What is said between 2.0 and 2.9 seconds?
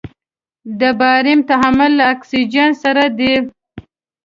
اکسیجن